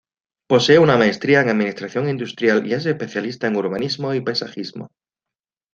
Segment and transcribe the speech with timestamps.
[0.47, 4.89] Posee una Maestría en Administración Industrial y es especialista en Urbanismo y Paisajismo.